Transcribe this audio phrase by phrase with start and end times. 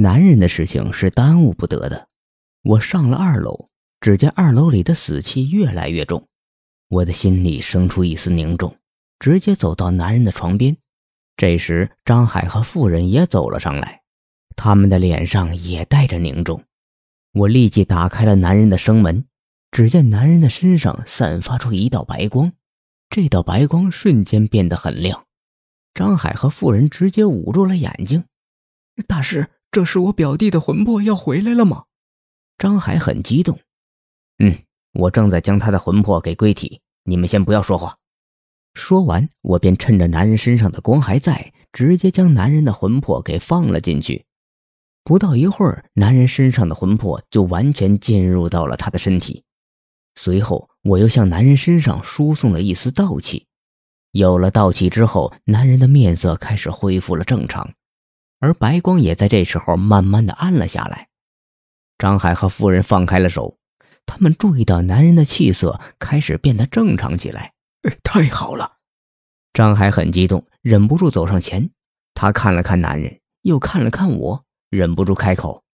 [0.00, 2.06] 男人的事情是耽误不得的。
[2.62, 3.68] 我上了二楼，
[4.00, 6.28] 只见二楼里的死气越来越重，
[6.86, 8.76] 我的心里生出一丝凝重，
[9.18, 10.76] 直接走到男人的床边。
[11.36, 14.02] 这时，张海和妇人也走了上来，
[14.54, 16.62] 他们的脸上也带着凝重。
[17.32, 19.24] 我立即打开了男人的生门，
[19.72, 22.52] 只见男人的身上散发出一道白光，
[23.10, 25.26] 这道白光瞬间变得很亮。
[25.92, 28.22] 张海和妇人直接捂住了眼睛。
[29.08, 31.84] 大师，这是我表弟的魂魄要回来了吗？
[32.56, 33.58] 张海很激动。
[34.38, 34.56] 嗯，
[34.92, 37.98] 我正在将他的魂魄给归体，你们先不要说话。
[38.74, 44.24] 说完，我便趁着男人身上的光还在，直接将男人的魂魄给放了进去。
[45.04, 49.44] 不到一会儿，男人身上的魂魄就完全进入到了他的身体。
[50.14, 53.46] 随后，我又向男人身上输送了一丝道气。
[54.12, 57.70] 有了道气之后，男人的面色开始恢复了正常，
[58.40, 61.08] 而白光也在这时候慢慢的暗了下来。
[61.98, 63.58] 张海和夫人放开了手，
[64.06, 67.52] 他们注意到男人的气色开始变得正常起来。
[68.02, 68.76] 太好了！
[69.52, 71.70] 张海很激动，忍不住走上前。
[72.14, 75.64] 他看了看男人，又看了看我，忍不住开口：“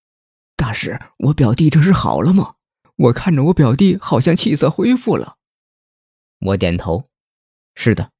[0.56, 2.54] 大师，我表弟这是好了吗？
[2.96, 5.36] 我看着我表弟好像气色恢复了。”
[6.40, 7.08] 我点头
[7.74, 8.10] ：“是的，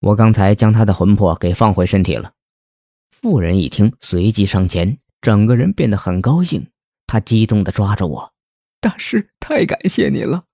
[0.00, 2.32] 我刚才将他的魂魄给放回身体了。”
[3.24, 6.66] 妇人一听，随即上前，整个人变得很高兴。
[7.06, 8.34] 他激动地抓着我
[8.82, 10.44] ：“大师，太感谢您了！”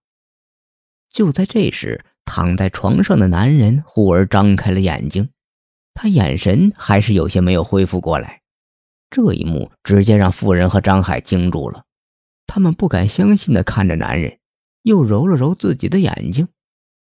[1.11, 5.31] 就在这时，躺在床上的男人忽而张开了眼睛，
[5.95, 8.43] 他眼神还是有些没有恢复过来。
[9.11, 11.83] 这一幕直接让妇人和张海惊住了，
[12.47, 14.39] 他们不敢相信地看着男人，
[14.83, 16.47] 又揉了揉自己的眼睛。